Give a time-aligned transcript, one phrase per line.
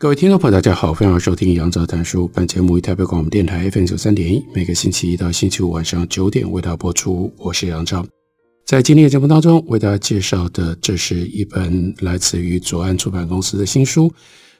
[0.00, 2.28] 各位听众朋友，大家好，欢迎收听杨照谈书。
[2.32, 7.34] 本节目以台北广播电台 FM 九三点一，每个星期一到星期五晚上九点为大家播出。
[7.36, 8.06] 我是杨照，
[8.64, 14.08] 在今天的节目当中，为大家介绍的这是一本来自于左岸出版公司的新书，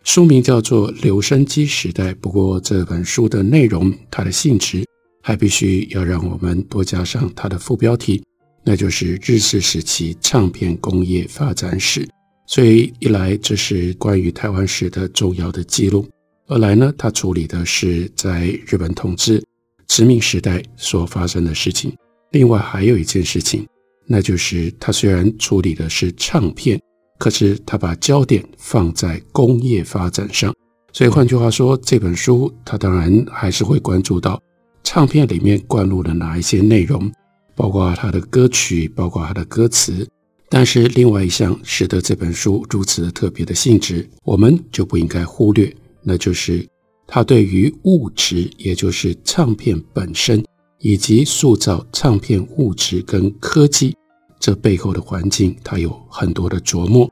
[0.03, 2.13] 书名叫做《留声机时代》。
[2.17, 4.85] 不过，这本书的内容，它的性质，
[5.23, 8.21] 还必须要让我们多加上它的副标题，
[8.65, 12.05] 那就是“日治时期唱片工业发展史”。
[12.49, 16.03] 所以一来，这是关于台湾史的重要的记录；
[16.47, 19.45] 二来呢，他处理的是在日本统治
[19.87, 21.95] 殖民时代所发生的事情。
[22.31, 23.67] 另外还有一件事情，
[24.07, 26.81] 那就是他虽然处理的是唱片，
[27.19, 30.51] 可是他把焦点放在工业发展上。
[30.91, 34.43] 所以换句话说，这本书他当然还是会关注到
[34.83, 37.13] 唱片里面灌入了哪一些内容，
[37.55, 40.09] 包括他的歌曲，包括他的歌词。
[40.51, 45.71] 但是，另外一项使得这本书如此的特别的性质，我们就不应该忽略，
[46.03, 46.67] 那就是
[47.07, 50.43] 它对于物质，也就是唱片本身，
[50.79, 53.95] 以及塑造唱片物质跟科技
[54.41, 57.07] 这背后的环境，它有很多的琢磨。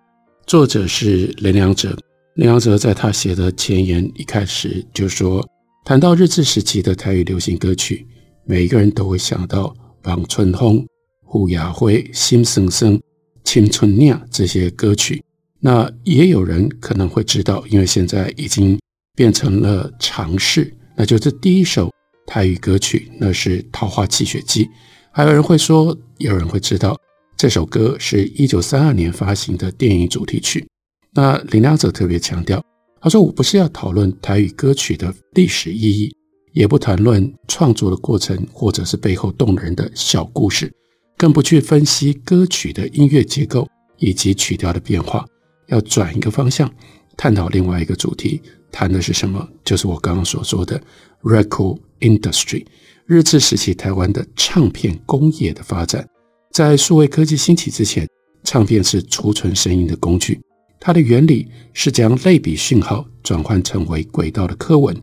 [0.47, 1.95] 作者是林良哲，
[2.37, 5.47] 林良哲在他写的前言一开始就说，
[5.85, 8.07] 谈到日治时期的台语流行歌曲，
[8.47, 10.87] 每个人都会想到王春红、
[11.23, 12.99] 胡亚辉、心生生。
[13.47, 15.23] 青春酿这些歌曲，
[15.61, 18.77] 那也有人可能会知道，因为现在已经
[19.15, 21.91] 变成了常识，那就是第一首
[22.27, 24.65] 台语歌曲，那是《桃花泣血记》。
[25.13, 26.99] 还有人会说，有人会知道
[27.37, 30.67] 这首歌是一九三二年发行的电影主题曲。
[31.15, 32.63] 那林良哲特别强调，
[33.01, 36.15] 他说：“我不是要讨论台语歌曲的历史意义，
[36.53, 40.71] 也不谈论创作的过程，或者是背后动人的小故事。”
[41.17, 43.69] 更不去分析歌曲的音乐结构
[43.99, 45.25] 以及曲调的变化，
[45.69, 46.71] 要转一个方向，
[47.17, 49.49] 探讨另外一个主题，谈的是什么？
[49.65, 50.81] 就是我刚刚所说的
[51.23, 52.65] record industry，
[53.07, 56.07] 日治时期台湾的唱片工业的发展。
[56.53, 58.07] 在数位科技兴起之前，
[58.45, 60.39] 唱片是储存声音的工具，
[60.79, 64.95] 它的原理是将类比讯号转换成为轨道的刻纹，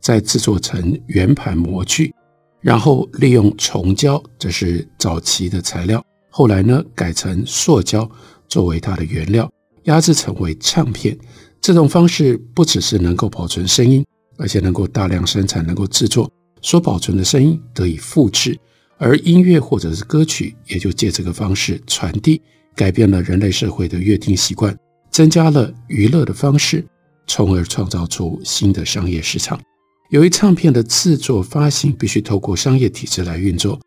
[0.00, 2.14] 再制作成圆盘模具。
[2.60, 6.04] 然后利用虫胶，这是早期的材料。
[6.30, 8.08] 后来呢，改成塑胶
[8.48, 9.50] 作为它的原料，
[9.84, 11.16] 压制成为唱片。
[11.60, 14.04] 这种方式不只是能够保存声音，
[14.36, 16.30] 而且能够大量生产，能够制作
[16.60, 18.58] 所保存的声音得以复制，
[18.98, 22.40] 而音乐或者是歌曲也就借这个方式传递，
[22.74, 24.76] 改变了人类社会的阅听习惯，
[25.10, 26.86] 增加了娱乐的方式，
[27.26, 29.58] 从而创造出新的商业市场。
[30.10, 33.80] 由于唱片的制作发行必须透过商业体制来运作，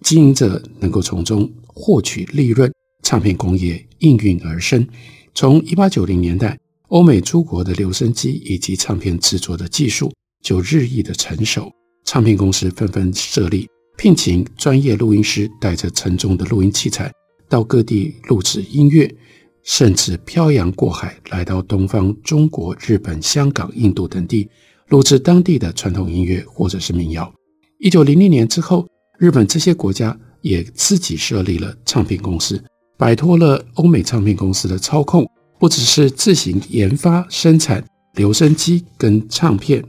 [0.00, 2.72] 经营者能够从中获取利润，
[3.02, 4.86] 唱片工业应运而生。
[5.34, 10.10] 从一八九零年代，欧美诸国的留声机以及唱片制作的技术
[10.42, 11.70] 就日益的成熟，
[12.06, 17.12] 唱片公司纷纷设立，聘请专业录音师，带着沉重的录音器材
[17.50, 19.14] 到各地录制音乐，
[19.62, 24.48] 甚至漂洋过海来到东方中国、日本、香港、印度等地。
[24.88, 27.32] 录制当地的传统音乐或者是民谣。
[27.78, 28.86] 一九零零年之后，
[29.18, 32.62] 日本这些国家也自己设立了唱片公司，
[32.96, 39.84] 摆脱了欧美唱片公司的操控，不只是自行研发生产留声机跟唱片，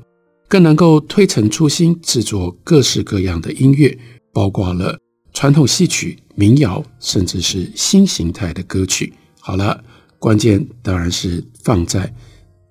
[0.47, 3.97] 更能够推陈出新，制作各式各样的音乐，
[4.33, 4.97] 包括了
[5.31, 9.13] 传统戏曲、民谣，甚至是新形态的歌曲。
[9.39, 9.83] 好了，
[10.17, 12.11] 关键当然是放在。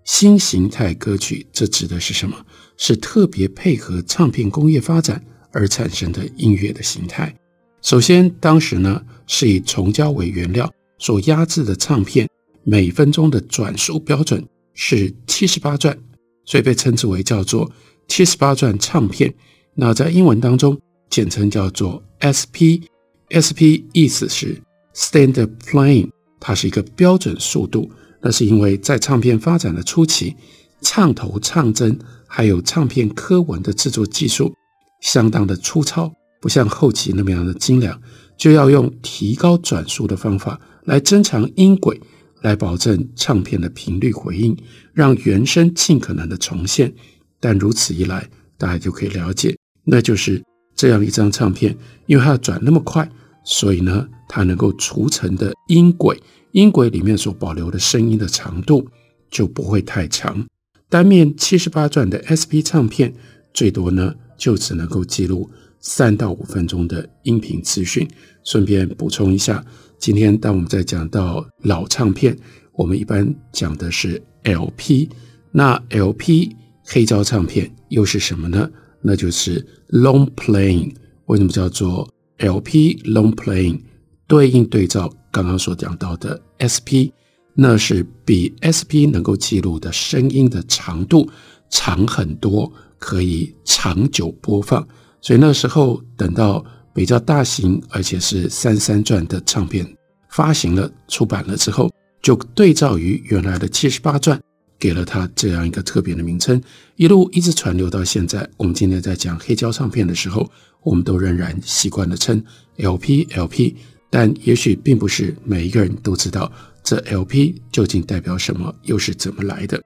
[0.06, 2.36] 新形态歌曲，这指的是什么？
[2.78, 5.22] 是特别配合唱片工业发展
[5.52, 7.34] 而产生的音乐的形态。
[7.82, 12.28] 首先，当时呢是以虫胶为原料所压制的唱片，
[12.62, 15.98] 每分钟的转速标准是七十八转，
[16.44, 17.70] 所以被称之为叫做
[18.06, 19.34] 七十八转唱片。
[19.74, 20.78] 那在英文当中，
[21.10, 22.86] 简称叫做 SP。
[23.26, 24.56] SP 意思是
[24.94, 27.90] Standard Playing，它是一个标准速度。
[28.26, 30.34] 那是因为在唱片发展的初期，
[30.80, 31.96] 唱头、唱针
[32.26, 34.52] 还有唱片刻纹的制作技术
[35.00, 37.96] 相当的粗糙，不像后期那么样的精良，
[38.36, 42.00] 就要用提高转速的方法来增长音轨，
[42.42, 44.56] 来保证唱片的频率回应，
[44.92, 46.92] 让原声尽可能的重现。
[47.38, 50.42] 但如此一来，大家就可以了解，那就是
[50.74, 53.08] 这样一张唱片，因为它要转那么快，
[53.44, 56.20] 所以呢，它能够储存的音轨，
[56.56, 58.88] 音轨里面所保留的声音的长度
[59.30, 60.42] 就不会太长。
[60.88, 63.12] 单面七十八转的 SP 唱片，
[63.52, 65.50] 最多呢就只能够记录
[65.80, 68.08] 三到五分钟的音频资讯。
[68.42, 69.62] 顺便补充一下，
[69.98, 72.34] 今天当我们在讲到老唱片，
[72.72, 75.10] 我们一般讲的是 LP。
[75.52, 76.52] 那 LP
[76.86, 78.70] 黑胶唱片又是什么呢？
[79.02, 80.94] 那就是 Long Playing。
[81.26, 83.80] 为什么叫做 LP Long Playing？
[84.26, 87.12] 对应对照刚刚所讲到的 SP。
[87.58, 91.28] 那是比 SP 能够记录的声音的长度
[91.70, 94.86] 长很多，可以长久播放。
[95.20, 99.86] 所以那时候等到比较大型而且是三三转的唱片
[100.30, 101.90] 发行了、出版了之后，
[102.22, 104.38] 就对照于原来的七十八转，
[104.78, 106.62] 给了它这样一个特别的名称，
[106.96, 108.46] 一路一直传流到现在。
[108.58, 110.50] 我们今天在讲黑胶唱片的时候，
[110.82, 112.44] 我们都仍然习惯的称
[112.76, 113.76] LP LP，
[114.10, 116.50] 但也许并不是每一个人都知道。
[116.82, 119.82] 这 LP 究竟代表什么，又是怎么来的？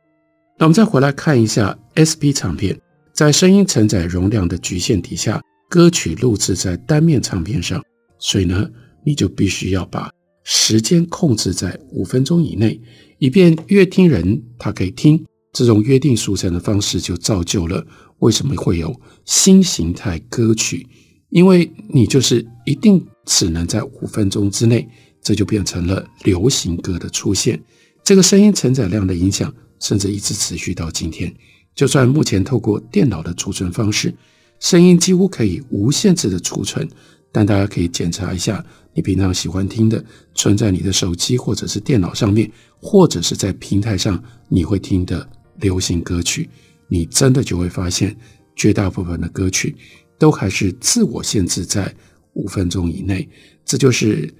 [0.58, 2.78] 那我们再回来看一下 SP 唱片，
[3.14, 5.40] 在声音承载容量的局限底下，
[5.70, 7.82] 歌曲录制在单面唱片上，
[8.18, 8.68] 所以呢，
[9.02, 10.10] 你就必须要把
[10.44, 12.78] 时间控制在五分钟以内，
[13.18, 15.24] 以便阅听人他可以听。
[15.52, 17.84] 这种约定俗成的方式就造就了
[18.18, 18.94] 为什么会有
[19.24, 20.86] 新形态歌曲，
[21.30, 24.88] 因为你就是一定只能在五分钟之内。
[25.22, 27.62] 这就变成了流行歌的出现，
[28.02, 31.30] 这个声音承载量的影响，甚至一直持续到今天。
[31.74, 34.14] 就算目前透过电脑的储存方式，
[34.60, 36.88] 声音几乎可以无限制的储存，
[37.30, 40.02] 但大家可以检查一下，你平常喜欢听的，
[40.34, 42.50] 存在你的手机或者是电脑上面，
[42.80, 45.28] 或者是在平台上你会听的
[45.60, 46.48] 流行歌曲，
[46.88, 48.16] 你真的就会发现，
[48.56, 49.76] 绝大部分的歌曲
[50.20, 51.92] 都还是自我限制在
[52.34, 53.28] 五分钟以内，
[53.64, 54.32] 这就是。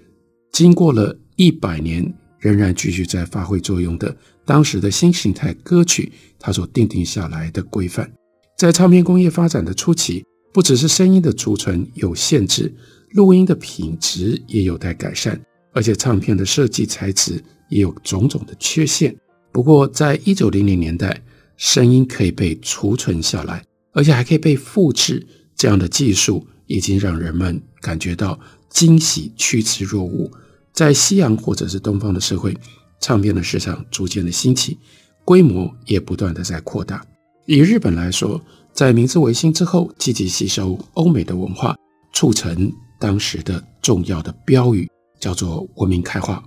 [0.53, 6.11] 经过了一百年，仍然继续在发挥作用的当时的新形态歌曲，
[6.41, 8.11] 它所定定下来的规范，
[8.59, 12.75] 在唱片工业发展的初期，不只是声音的储存有限制，
[13.12, 15.41] 录音的品质也有待改善，
[15.73, 19.17] 而且唱片的设计材质也有种种的缺陷。
[19.53, 21.23] 不过，在一九零零年代，
[21.56, 25.25] 声音可以被储存下来，而且还可以被复制，
[25.61, 28.41] 这样的技术已经让人们感觉到。
[28.71, 30.31] 惊喜趋之若鹜，
[30.73, 32.57] 在西洋或者是东方的社会，
[33.01, 34.79] 唱片的市场逐渐的兴起，
[35.25, 37.05] 规模也不断的在扩大。
[37.47, 38.41] 以日本来说，
[38.73, 41.75] 在明治维新之后，积极吸收欧美的文化，
[42.13, 46.41] 促成当时的重要的标语，叫做“文明开化”。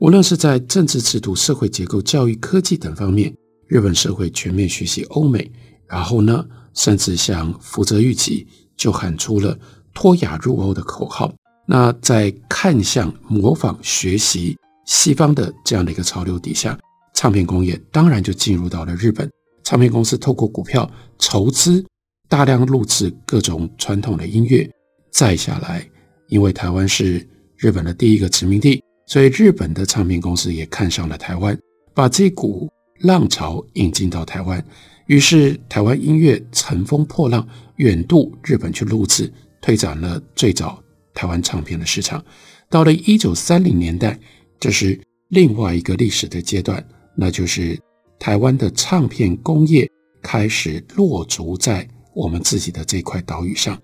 [0.00, 3.34] 无论是在政治制度、社会结构、教育、科技等方面，
[3.68, 5.50] 日本社会全面学习欧美。
[5.88, 6.44] 然后呢，
[6.74, 8.46] 甚至像福泽諭吉
[8.76, 9.58] 就喊出了
[9.94, 11.32] “脱亚入欧”的口号。
[11.66, 14.56] 那在看向模仿学习
[14.86, 16.78] 西方的这样的一个潮流底下，
[17.14, 19.30] 唱片工业当然就进入到了日本。
[19.62, 21.84] 唱片公司透过股票筹资，
[22.28, 24.68] 大量录制各种传统的音乐。
[25.12, 25.88] 再下来，
[26.28, 27.24] 因为台湾是
[27.56, 31.56] 日本的第一个殖民地，所以日本的唱片公司也看上了台湾，
[31.94, 32.68] 把这股
[33.00, 34.64] 浪潮引进到台湾。
[35.10, 37.44] 于是，台湾音乐乘风破浪，
[37.78, 39.28] 远渡日本去录制，
[39.60, 40.80] 推展了最早。
[41.12, 42.24] 台湾唱片的市场，
[42.68, 44.16] 到了一九三零年代，
[44.60, 46.86] 这是另外一个历史的阶段，
[47.16, 47.76] 那就是
[48.20, 49.90] 台湾的唱片工业
[50.22, 53.76] 开始落足在我们自己的这块岛屿上，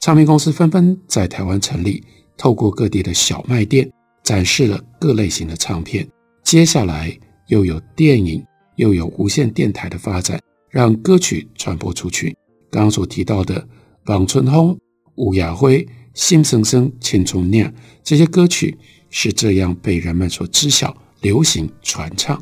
[0.00, 2.04] 唱片公司纷纷在台湾成立，
[2.36, 3.90] 透过各地的小卖店
[4.22, 6.06] 展示了各类型的唱片。
[6.42, 8.44] 接下来又有电影，
[8.76, 10.38] 又有无线电台的发展，
[10.74, 12.36] 让歌曲传播出去。
[12.68, 13.60] 刚刚所提到的
[14.06, 14.74] 《望春风》、
[15.14, 15.86] 吴亚辉。
[16.14, 18.78] 心生生，千重念，这些歌曲
[19.10, 22.40] 是这样被人们所知晓、流行、传唱。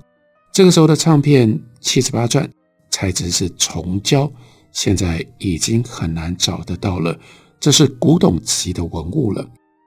[0.53, 2.47] 这个时候的唱片七十八转，
[2.91, 4.31] 材质是虫胶，
[4.73, 7.19] 现在已经很难找得到了。
[7.59, 9.43] 这是古董级的文物了。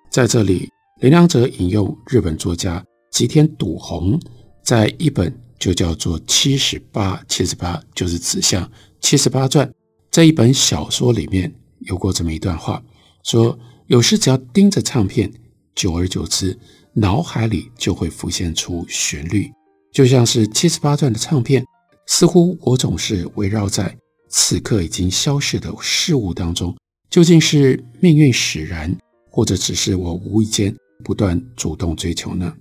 [0.09, 0.67] 在这里，
[0.99, 4.19] 林良哲引用日本作家吉田笃宏
[4.63, 8.69] 在一本就叫做《七十八》，七十八就是指向
[8.99, 9.71] 七十八转
[10.09, 12.83] 这一本小说里面有过这么一段话，
[13.23, 13.57] 说。
[13.87, 15.31] 有时只要盯着唱片，
[15.75, 16.57] 久而久之，
[16.93, 19.47] 脑海里就会浮现出旋律，
[19.93, 21.63] 就像是七十八转的唱片。
[22.07, 23.95] 似乎我总是围绕在
[24.27, 26.75] 此刻已经消逝的事物当中，
[27.11, 28.91] 究竟是命运使然，
[29.29, 32.51] 或者只是我无意间不断主动追求呢？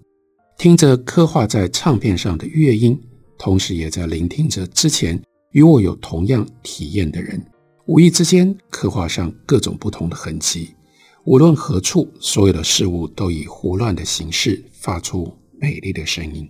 [0.57, 2.99] 听着刻画在唱片上的乐音，
[3.39, 5.21] 同时也在聆听着之前
[5.51, 7.45] 与我有同样体验的人，
[7.87, 10.75] 无意之间刻画上各种不同的痕迹。
[11.25, 15.31] 无论何处，所有的事物都以胡乱的形式发出
[15.61, 16.49] 美丽的声音。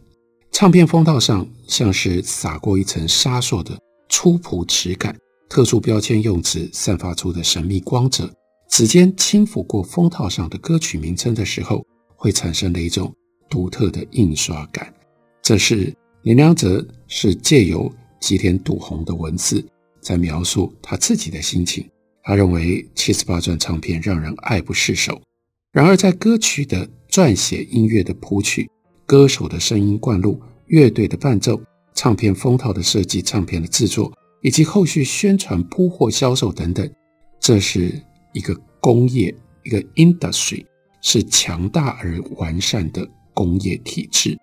[0.53, 3.77] 唱片封套上像是撒过一层纱塑的
[4.09, 5.17] 粗朴质感，
[5.49, 8.33] 特殊标签用纸散发出的神秘光泽，
[8.71, 11.85] 指尖轻抚过封套上的歌曲名称的时候，
[12.15, 13.13] 会产生的一种
[13.55, 14.93] 独特的印刷感。
[15.41, 19.65] 这是林良哲是借由吉田笃宏的文字，
[20.01, 21.89] 在描述他自己的心情。
[22.25, 25.23] 他认为七十八转唱片让人爱不释手。
[25.71, 28.69] 然而，在歌曲的撰写、音乐的谱曲。
[29.07, 31.61] 歌手的声音灌录、乐队的伴奏、
[31.95, 36.91] 唱片封套的设计、唱片的制作，以及后续宣传、铺货、销售等等，
[37.39, 39.33] 这是一个工业，
[39.63, 40.65] 一个 industry，
[41.03, 44.39] 是强大而完善的工业体制。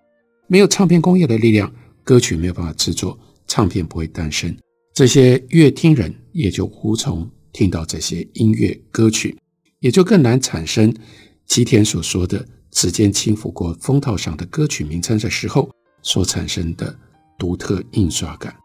[0.48, 3.18] 没有唱片工业的力量，歌曲没有办法制作，
[3.48, 4.56] 唱片不会诞生，
[4.94, 9.36] 这些乐听人也就无从听到这些音乐歌曲，
[9.80, 10.94] 也就更难产生
[11.48, 12.46] 吉田所说的。
[12.74, 15.70] 指尖轻抚过封套上的歌曲名称的时候，
[16.02, 16.98] 所产生的
[17.38, 18.56] 独特印刷感。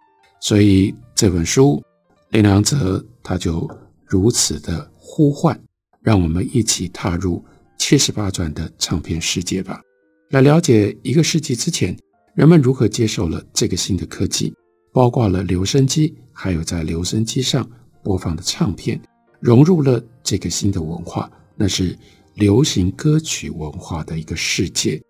[0.40, 1.82] 所以这本书，
[2.30, 3.68] 林良哲他就
[4.04, 5.60] 如此的呼唤，
[6.02, 7.44] 让我们一起踏入
[7.76, 9.82] 七十八转的唱片世界吧，
[10.30, 11.96] 来了解一个世纪之前
[12.34, 14.54] 人们如何接受了这个新的科技，
[14.92, 17.68] 包括了留声机，还有在留声机上
[18.02, 19.00] 播放的唱片，
[19.40, 21.96] 融入了这个新的文化，那是。
[22.36, 25.02] 流行歌曲文化的一个世界，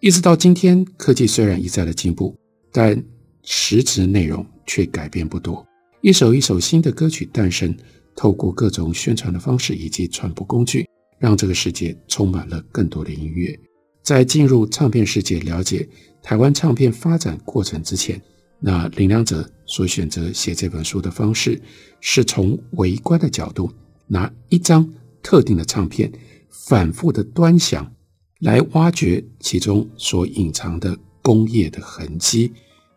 [0.00, 2.36] 一直到今天，科技虽然一再的进步，
[2.70, 3.02] 但
[3.44, 5.66] 实质内容却改变不多。
[6.02, 7.74] 一首一首新的歌曲诞生，
[8.14, 10.86] 透过各种宣传的方式以及传播工具，
[11.18, 13.58] 让这个世界充满了更多的音乐。
[14.06, 15.86] 在进入唱片世界，了解
[16.22, 18.22] 台湾唱片发展过程之前，
[18.60, 21.60] 那林良哲所选择写这本书的方式，
[22.00, 23.68] 是从微观的角度，
[24.06, 24.88] 拿一张
[25.20, 26.08] 特定的唱片。
[26.48, 27.92] 反复的端详，
[28.40, 32.52] 来挖掘其中所隐藏的工业的痕迹。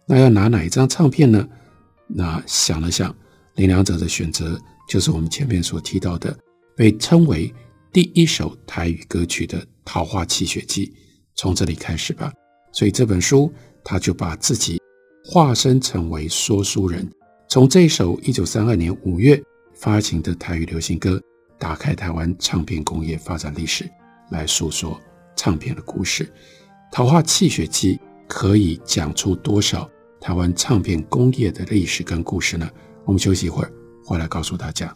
[0.05, 1.47] 那要拿哪一张唱片呢？
[2.07, 3.15] 那想了想，
[3.55, 6.37] 林良哲的选择就是我们前面所提到的，
[6.75, 7.51] 被称为
[7.91, 10.87] 第一首台语歌曲的《桃花泣血记》。
[11.35, 12.31] 从这里开始吧。
[12.71, 13.51] 所以这本书，
[13.83, 14.79] 他就把自己
[15.25, 17.09] 化身成为说书人，
[17.49, 19.41] 从这首一九三二年五月
[19.73, 21.21] 发行的台语流行歌。
[21.57, 23.83] 打开台湾唱片工业发展历史，
[24.31, 24.97] 来诉说
[25.35, 26.23] 唱片的故事。
[26.89, 27.95] 《桃花泣血记》
[28.29, 29.89] 可以讲出多少
[30.21, 32.69] 台湾唱片工业的历史跟故事呢？
[33.03, 33.71] 我们休息一会儿，
[34.05, 34.95] 回来告诉大家。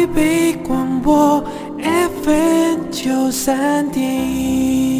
[0.00, 1.44] 台北广播
[1.78, 4.99] FM 九三点一。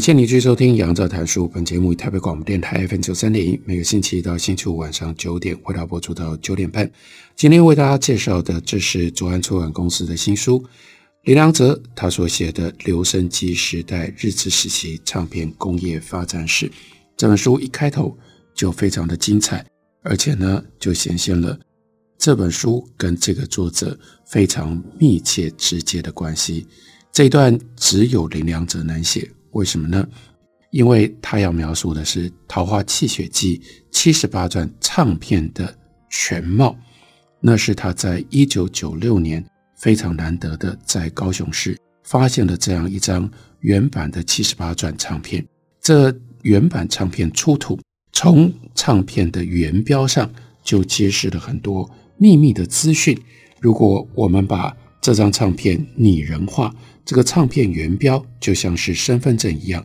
[0.00, 1.44] 感谢你继续收听《杨照谈书》。
[1.48, 6.90] 本节目以台北广播电台 FM 九三点一，每个星期一到星期五晚上九点，回到播出到九点半。
[7.36, 10.64] 今天为大家介绍的，这是左岸出版公司的新书，
[11.24, 16.66] 林良哲他所写的《留声机时代日治时期唱片工业发展史》。
[17.14, 18.16] 这本书一开头
[18.54, 19.62] 就非常的精彩，
[20.02, 21.60] 而且呢，就显现了
[22.16, 26.66] 这本书跟这个作者非常密切直接的关系。
[27.12, 30.06] 这一段只有林良哲能写，为什么呢？
[30.70, 33.58] 因为他要描述的是《桃花泣血记》
[33.90, 35.76] 七十八转唱片的
[36.08, 36.76] 全貌，
[37.40, 39.44] 那是他在一九九六年
[39.76, 43.28] 非常难得的在高雄市发现了这样一张
[43.60, 45.44] 原版的七十八转唱片。
[45.80, 47.76] 这原版唱片出土，
[48.12, 50.30] 从唱片的原标上
[50.62, 53.20] 就揭示了很多秘密的资讯。
[53.58, 56.72] 如果我们把这张唱片拟人化，
[57.10, 59.84] 这个唱片原标就像是身份证一样，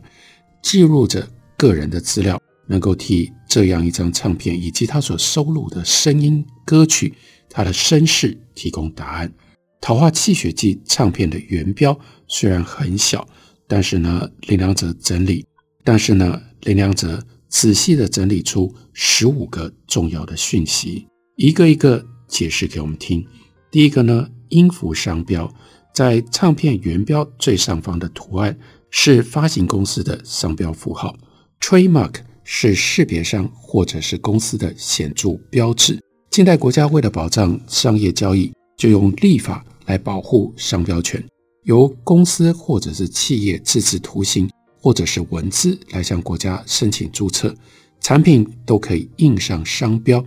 [0.62, 7.12] 记录着个人的资料，能够替这样一张唱片以及它所收录的声音、歌曲、
[7.50, 9.28] 它的身世提供答案。
[9.80, 13.26] 《桃花泣血记》唱片的原标虽然很小，
[13.66, 15.44] 但是呢，林良哲整理，
[15.82, 23.26] 但是呢，林良哲仔细地整理出十五个重要的讯息，一个一个解释给我们听。
[23.72, 25.52] 第一个呢，音符商标。
[25.96, 28.54] 在唱片原标最上方的图案
[28.90, 31.16] 是发行公司的商标符号
[31.58, 35.98] ，trademark 是识别商或者是公司的显著标志。
[36.30, 41.26] 近代国家为了保障商业交易，就用立法来保护商标权，
[41.64, 44.46] 由公司或者是企业自制图形
[44.78, 47.56] 或者是文字来向国家申请注册，
[48.02, 50.22] 产品都可以印上商标，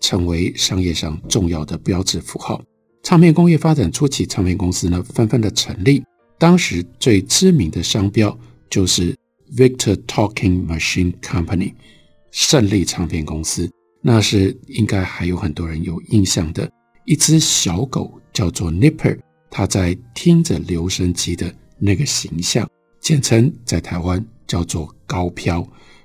[0.00, 2.60] 成为商业上重要的标志符号。
[3.02, 6.02] 唱片工业发展初期，唱片公司呢纷纷的成立。
[6.38, 8.36] 当时最知名的商标
[8.70, 9.16] 就是
[9.56, 11.74] Victor Talking Machine Company，
[12.30, 13.70] 胜利唱片公司。
[14.00, 16.70] 那是应该还有很多人有印象的，
[17.04, 19.18] 一只小狗叫做 Nipper，
[19.50, 22.68] 它在听着留声机的那个形象，
[23.00, 25.64] 简称在台湾叫做高飘。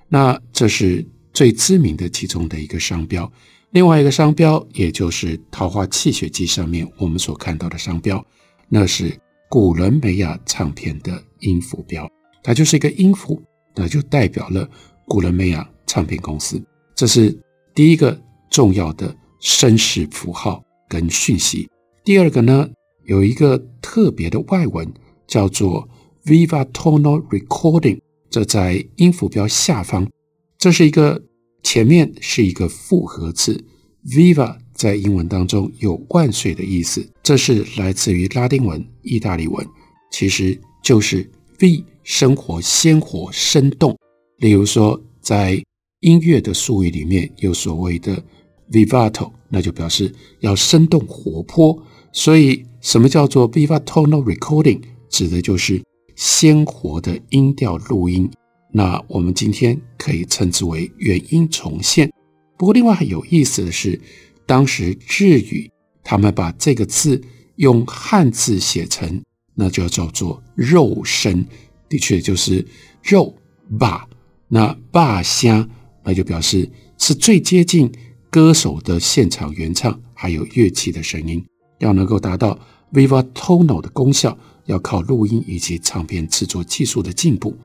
[0.09, 3.31] 那这是最知名的其中的一个商标。
[3.77, 8.25] 另外一个商标，也就是《桃花泣血记》上面我们所看到的商标，
[8.69, 9.15] 那是
[9.51, 12.09] 古伦美亚唱片的音符标，
[12.41, 13.39] 它就是一个音符，
[13.75, 14.67] 那就代表了
[15.05, 16.59] 古伦美亚唱片公司。
[16.95, 17.39] 这是
[17.75, 21.69] 第一个重要的声势符号跟讯息。
[22.03, 22.67] 第二个呢，
[23.05, 24.91] 有一个特别的外文
[25.27, 25.87] 叫做
[26.25, 27.99] Viva Tonal Recording，
[28.31, 30.09] 这在音符标下方，
[30.57, 31.21] 这是一个。
[31.69, 33.61] 前面是一个复合字
[34.05, 39.67] ，Viva 在英文当中有万岁的意思，这是来自于拉丁文、意大利文，
[40.09, 43.97] 其实就是 V 生活、鲜活、生动。
[44.37, 45.61] 例如说，在
[45.99, 48.23] 音乐的术语里面有所谓的
[48.71, 51.77] Vivato，那就表示要生动活泼。
[52.13, 54.81] 所以，什么叫做 Viva Tonal Recording？
[55.09, 55.83] 指的就是
[56.15, 58.31] 鲜活的音调录音。
[58.77, 62.13] 那我们今天可以称之为原音重现。
[62.57, 63.99] 不过，另外很有意思的是，
[64.45, 65.67] 当时日语
[66.03, 67.19] 他们把这个字
[67.55, 69.23] 用汉字写成，
[69.55, 71.43] 那就叫做“肉声”，
[71.89, 72.63] 的确就是
[73.01, 73.35] 肉
[73.79, 74.07] 吧。
[74.47, 75.67] 那吧声，
[76.03, 77.91] 那就表示是最接近
[78.29, 81.43] 歌手的现场原唱，还有乐器的声音。
[81.79, 82.59] 要能够达到
[82.93, 84.37] viva tonal 的功效，
[84.67, 87.57] 要靠录音以及唱片制作技术的进步。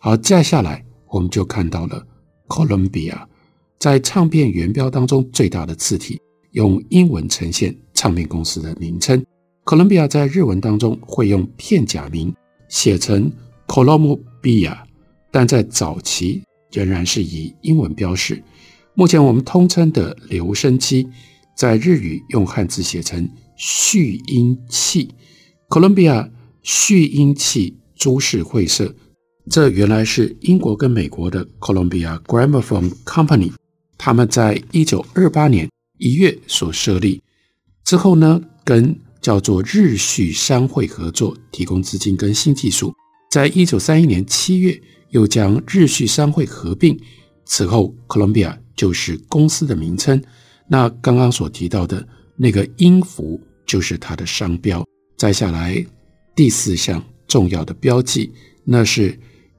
[0.00, 2.06] 好，接下来我们就看到了
[2.46, 3.20] Columbia
[3.80, 6.20] 在唱片原标当中最大的字体，
[6.52, 9.20] 用英文呈现唱片公司的名称。
[9.64, 12.32] Columbia 在日文当中会用片假名
[12.68, 13.30] 写成
[13.66, 14.78] Columbia，
[15.32, 18.40] 但在早期仍然是以英文标示。
[18.94, 21.08] 目前我们通称的留声机，
[21.56, 25.12] 在日语用汉字写成蓄音器。
[25.68, 26.30] Columbia
[26.62, 28.94] 蓄音器株式会社。
[29.50, 33.52] 这原来是英国跟美国的 Columbia Gramophone Company，
[33.96, 37.22] 他们在一九二八年一月所设立
[37.84, 42.92] 之后呢，跟叫做日蓄商会合作，提供资金跟新技术。
[43.30, 44.78] 在一九三一年七月，
[45.10, 46.98] 又将日蓄商会合并，
[47.46, 50.22] 此后 Columbia 就是公司的名称。
[50.68, 52.06] 那刚刚所提到的
[52.36, 54.84] 那个音符就是它的商标。
[55.16, 55.84] 再下来
[56.36, 58.30] 第四项重要的标记，
[58.64, 59.18] 那是。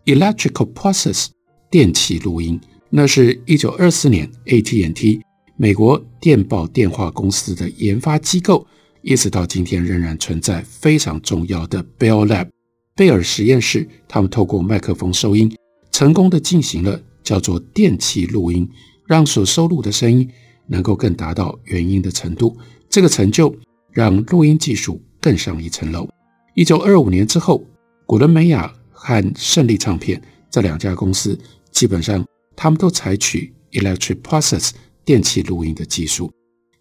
[0.10, 1.28] Electrical process
[1.70, 5.22] 电气录音，那是一九二四年 AT&T
[5.56, 8.66] 美国电报电话公司的研发机构，
[9.04, 12.48] 一直到今天仍然存在非常重要的 Bell Lab
[12.96, 13.88] 贝尔实验室。
[14.08, 15.56] 他们透过麦克风收音，
[15.92, 18.68] 成功的进行了叫做电气录音，
[19.06, 20.28] 让所收录的声音
[20.66, 22.58] 能够更达到原音的程度。
[22.90, 23.56] 这个成就
[23.92, 26.10] 让录音技术更上一层楼。
[26.56, 27.64] 一九二五年之后，
[28.08, 28.74] 古伦美亚。
[29.02, 31.40] 和胜利唱片这两家公司
[31.72, 34.72] 基本上他们都采取 electric process
[35.06, 36.30] 电气录音的技术。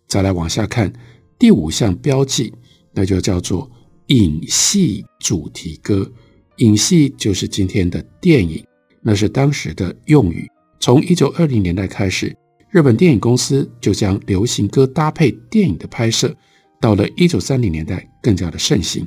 [0.09, 0.93] 再来往下看
[1.39, 2.53] 第五项标记，
[2.93, 3.71] 那就叫做
[4.07, 6.11] 影戏主题歌。
[6.57, 8.65] 影戏就是今天的电影，
[9.01, 10.49] 那是当时的用语。
[10.81, 12.37] 从一九二零年代开始，
[12.71, 16.35] 日本电影公司就将流行歌搭配电影的拍摄，
[16.81, 19.07] 到了一九三零年代更加的盛行。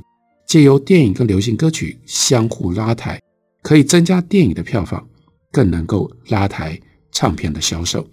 [0.52, 3.18] 借由电影跟流行歌曲相互拉抬，
[3.62, 5.08] 可以增加电影的票房，
[5.50, 6.78] 更能够拉抬
[7.10, 8.06] 唱片的销售。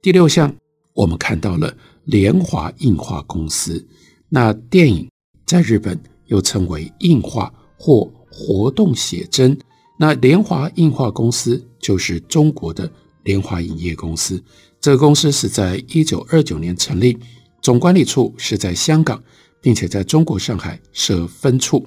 [0.00, 0.56] 第六项，
[0.94, 3.86] 我们看到了联华映画公司。
[4.30, 5.06] 那电影
[5.44, 9.54] 在日本又称为映画或活动写真，
[9.98, 12.90] 那联华映画公司就是中国的
[13.24, 14.42] 联华影业公司。
[14.80, 17.18] 这个公司是在一九二九年成立，
[17.60, 19.22] 总管理处是在香港，
[19.62, 21.86] 并且在中国上海设分处，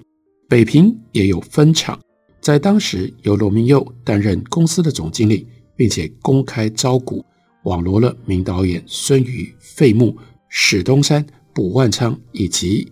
[0.49, 1.99] 北平也有分厂。
[2.41, 7.23] 在当时，由罗明佑担任公司的总经理，并且公开招股，
[7.65, 10.17] 网罗了名导演孙宇、费穆、
[10.49, 12.91] 史东山、卜万昌，以及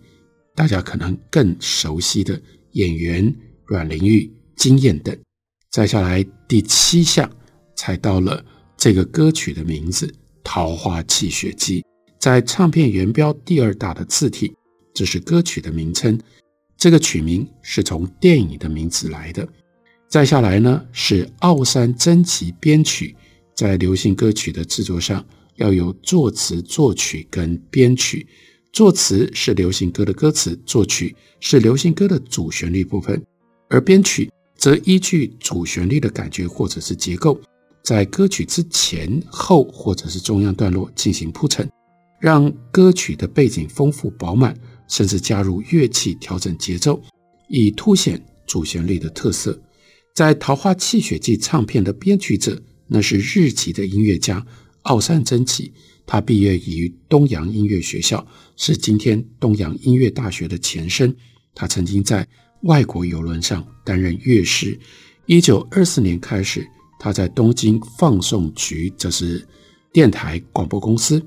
[0.53, 2.39] 大家可能更熟悉的。
[2.73, 3.31] 演员
[3.67, 5.15] 阮玲玉、金燕等，
[5.69, 7.29] 再下来第七项
[7.75, 8.43] 才到了
[8.75, 10.07] 这个歌曲的名字
[10.43, 11.81] 《桃花泣血记》，
[12.19, 14.51] 在唱片原标第二大的字体，
[14.93, 16.19] 这是歌曲的名称。
[16.77, 19.47] 这个曲名是从电影的名字来的。
[20.07, 23.15] 再下来呢，是奥山真吉编曲，
[23.55, 25.25] 在流行歌曲的制作上
[25.55, 28.27] 要有作词、作曲跟编曲。
[28.71, 33.23] 作词是流行歌的歌词，作曲是流行歌的主旋律部分，
[33.69, 37.39] 而编曲则依据主旋律的感觉或者是结构，
[37.83, 41.69] 在歌曲之前、后或者是中央段落进行铺陈，
[42.19, 47.01] 让歌曲的背景丰富饱满，甚至加入乐器调整节奏，
[47.47, 49.61] 以凸显主旋律的特色。
[50.13, 54.45] 在《桃花泣血记》唱片的编曲者，那是日籍的音乐家
[54.83, 55.73] 奥山真吉。
[56.05, 61.15] 他毕业于东洋音乐学校，是今天东洋音乐大学的前身。
[61.55, 62.27] 他曾经在
[62.63, 64.77] 外国邮轮上担任乐师。
[65.25, 66.67] 一九二四年开始，
[66.99, 69.47] 他在东京放送局，这是
[69.93, 71.25] 电台广播公司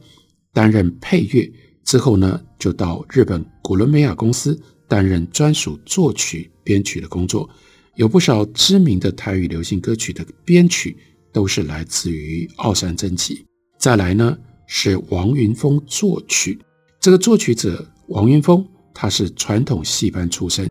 [0.53, 1.51] 担任配乐。
[1.87, 7.49] 之后呢，就到日本古伦美亚公司担任专属作曲编曲的工作。
[7.95, 10.95] 有不少知名的台语流行歌曲的编曲
[11.33, 13.47] 都是来自于奥山真吉。
[13.79, 16.59] 再来呢，是王云峰作曲，
[17.01, 20.69] 这个作曲者王云峰，他是传统戏班出身，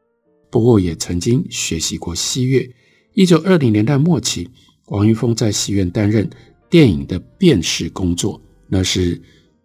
[0.52, 2.70] 不过也曾经学习过西乐。
[3.14, 4.50] 一九二零年代末期，
[4.88, 6.30] 王云峰在戏院担任
[6.70, 9.20] 电影的辨识工作，那是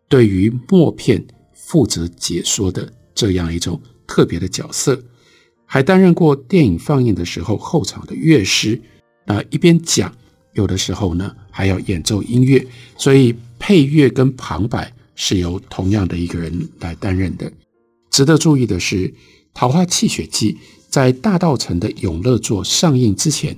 [0.09, 1.23] 对于默片
[1.71, 5.01] 负责解说的这样一种特别的角色，
[5.65, 8.81] 还担任过电影放映的时候后场的乐师，
[9.25, 10.13] 那一边讲，
[10.55, 13.35] 有的时候呢还要演奏音乐，所以。
[13.63, 17.53] 配乐跟旁白是由同样的一个人来担任的。
[18.11, 19.07] 值得注意的是，
[19.53, 20.55] 《桃花泣血记》
[20.89, 23.55] 在大稻城的永乐座上映之前，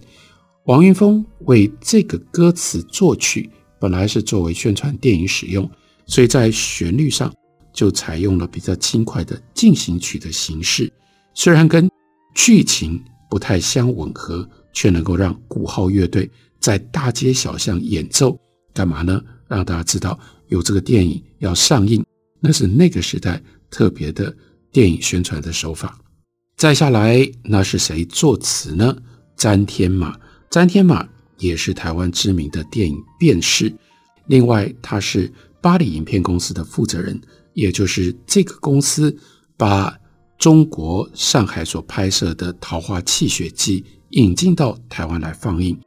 [0.64, 3.48] 王云峰为这个歌词作曲，
[3.78, 5.70] 本来是作为宣传电影使用，
[6.04, 7.32] 所以在旋律上
[7.72, 10.92] 就采用了比较轻快的进行曲的形式。
[11.34, 11.90] 虽然跟
[12.34, 16.30] 剧情不太相吻合，却能够让鼓号乐队
[16.60, 18.38] 在大街小巷演奏。
[18.74, 19.22] 干嘛呢？
[19.48, 22.02] 让大家知道有这个电影要上映，
[22.40, 24.34] 那是那个时代特别的
[24.70, 25.98] 电影宣传的手法。
[26.56, 28.96] 再下来，那是谁作词呢？
[29.36, 31.06] 詹天马，詹天马
[31.38, 33.70] 也是台湾知名的电影辩士。
[34.26, 35.30] 另外，他是
[35.60, 37.20] 八里影片公司的负责人，
[37.54, 39.16] 也就是这个公司
[39.56, 39.96] 把
[40.38, 45.78] 中国上海所拍摄的《桃花泣血记》引进到台湾来放映。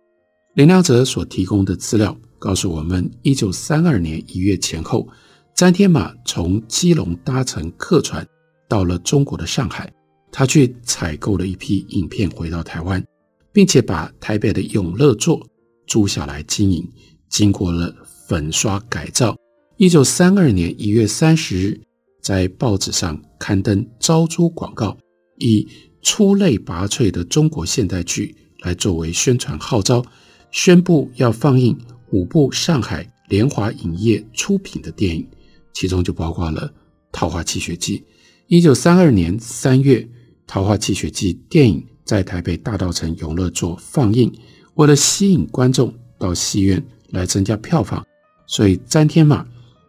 [0.56, 2.16] 林良哲所提供的资料。
[2.38, 5.08] 告诉我们，一九三二年一月前后，
[5.56, 8.28] 詹天马从基隆搭乘客船
[8.70, 9.92] 到了中国的上海，
[10.32, 13.04] 他去采购了一批影片回到台湾，
[13.52, 15.44] 并且把台北的永乐座
[15.88, 16.88] 租下来经营。
[17.30, 17.92] 经过了
[18.28, 19.36] 粉刷改造，
[19.78, 21.82] 一九三二年一月三十日，
[22.22, 24.98] 在报纸上刊登招租广告，
[25.38, 25.68] 以
[26.02, 30.02] 出类拔萃的中国现代剧来作为宣传号召，
[30.50, 31.78] 宣布要放映。
[32.12, 35.28] 五部上海联华影业出品的电影，
[35.74, 36.70] 其中就包括了
[37.12, 38.00] 《桃花泣血记》。
[38.48, 40.00] 一九三二年三月，
[40.48, 44.32] 《桃花泣血记》电影在台北大稻城永乐座放映。
[44.76, 48.06] 为了吸引观众到戏院来增加票房，
[48.48, 49.46] 所以詹天马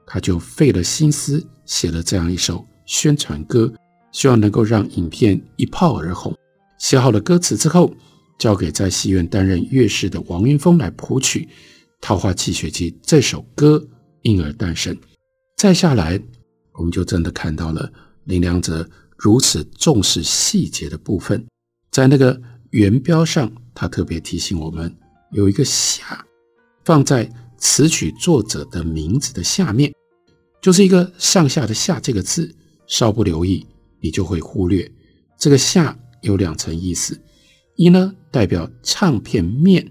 [0.07, 3.73] 他就费了心思写了这样一首宣传歌，
[4.13, 6.33] 希望能够让影片一炮而红。
[6.79, 7.93] 写好了歌词之后，
[8.39, 11.49] 交给在戏院担任乐师的王云峰来谱曲。
[12.01, 13.83] 桃花泣血记》这首歌
[14.23, 14.97] 因而诞生。
[15.57, 16.21] 再下来，
[16.75, 17.91] 我们就真的看到了
[18.25, 21.45] 林良哲如此重视细节的部分，
[21.91, 22.39] 在那个
[22.71, 24.95] 原标上，他特别提醒我们
[25.33, 26.25] 有一个“下”，
[26.85, 29.93] 放在词曲作者的名字的下面，
[30.61, 32.55] 就是一个上下的“下”这个字，
[32.87, 33.67] 稍不留意，
[34.01, 34.91] 你就会忽略。
[35.39, 37.19] 这个“下”有两层意思，
[37.77, 39.87] 一呢代表唱片面，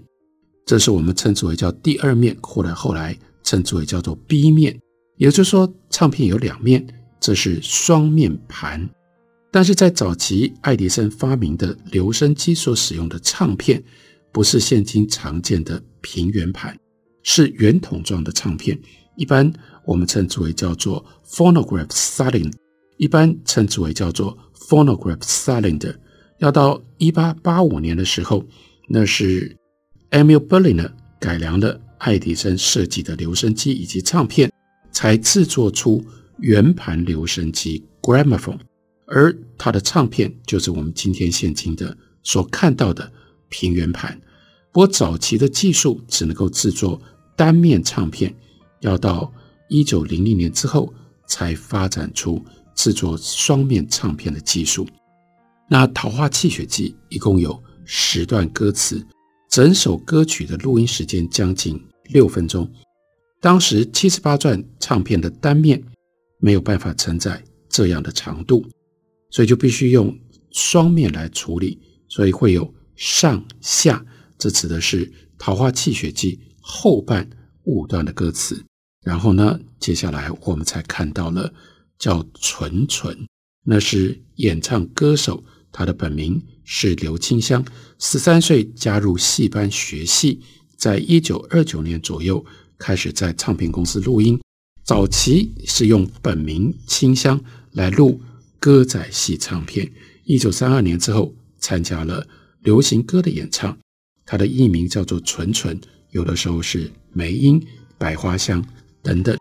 [0.64, 4.78] 这是我们称之为叫第二面，或者后来称之为叫做 B 面。
[5.16, 6.86] 也就是说，唱片有两面，
[7.18, 8.88] 这是双面盘。
[9.50, 13.82] 但是在早期，爱迪生发明的留声机所使用的唱片，
[14.30, 16.76] 不是现今常见的平圆盘，
[17.26, 18.78] 是圆筒状的唱片。
[19.16, 19.52] 一般
[19.84, 22.52] 我们称之为叫做 phonograph cylinder，
[22.96, 25.94] 一般称之为叫做 phonograph cylinder。
[26.38, 28.44] 要到一八八五年的时候，
[28.88, 29.56] 那是
[30.10, 34.50] Emil Berliner 改良了爱迪生设计的留声机以及唱片。
[34.92, 36.02] 才制作出
[36.38, 38.58] 圆盘留声机 （gramophone），
[39.06, 43.12] 而它的唱片就是我们今天现今的所看到的
[43.50, 44.18] 平圆盘。
[44.72, 46.98] 不过早期的技术只能够制作
[47.36, 48.34] 单面唱片，
[48.80, 49.32] 要到
[49.68, 50.92] 一九零零年之后
[51.28, 52.42] 才发展出
[52.74, 54.86] 制作双面唱片的技术。
[55.68, 59.04] 那《桃花泣血记》一共有十段歌词，
[59.50, 62.68] 整首歌曲的录音时间将近六分钟。
[63.40, 65.82] 当时七十八转唱片的单面
[66.38, 68.64] 没有办法承载这样的长度，
[69.30, 70.16] 所以就必须用
[70.52, 74.04] 双面来处理，所以会有上下。
[74.38, 75.06] 这指的是
[75.38, 76.36] 《桃花泣血记》
[76.68, 77.30] 后半
[77.62, 78.64] 五段的歌词。
[79.04, 81.54] 然后呢，接下来我们才看到了
[81.96, 83.16] 叫纯纯，
[83.64, 87.64] 那是演唱歌手，他的本名是刘清香，
[88.00, 90.40] 十三岁加入戏班学戏，
[90.76, 92.44] 在一九二九年左右。
[92.78, 94.38] 开始在唱片公司录音，
[94.84, 97.40] 早期是用本名清香
[97.72, 98.20] 来录
[98.58, 99.90] 歌仔戏唱片。
[100.24, 102.26] 一九三二年之后，参加了
[102.60, 103.78] 流行歌的演唱，
[104.26, 105.80] 他的艺名叫做纯纯，
[106.16, 107.62] 有的时候是梅英、
[107.98, 108.64] 百花香
[109.02, 109.36] 等等。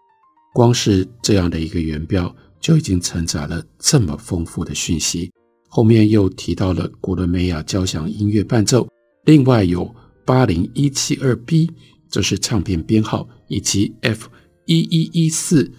[0.54, 5.32] 光是这样的一个原标，就已经承载了这么丰富的讯息。
[5.70, 8.88] 后面又提到了古伦美亚交响音乐伴奏，
[9.24, 9.94] 另外有
[10.26, 11.72] 八零一七二 B。
[12.10, 14.30] 这是唱片编号，以及 F
[14.66, 15.70] 一一一四，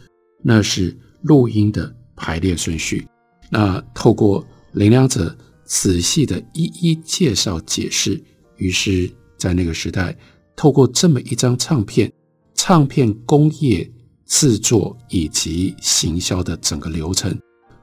[0.42, 3.06] 那是录音的排列顺序。
[3.50, 8.22] 那透过林良哲仔细的一一介绍解释，
[8.56, 10.14] 于是，在那个时代，
[10.56, 12.10] 透过这么一张唱片，
[12.54, 13.88] 唱片工业
[14.24, 17.38] 制作以及行销的整个流程，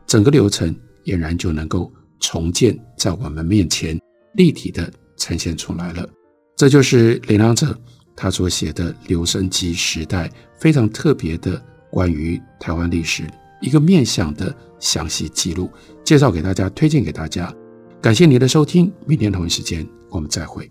[0.08, 3.98] 整个流程俨然就能够重建在我们面前，
[4.34, 6.10] 立体的呈现出来了。
[6.58, 7.78] 这就是林良哲。
[8.16, 11.60] 他所写的留声机时代非常特别的
[11.90, 13.24] 关于台湾历史
[13.60, 15.68] 一个面向的详细记录，
[16.04, 17.52] 介绍给大家，推荐给大家。
[18.00, 20.70] 感谢您的收听，明天同一时间我们再会。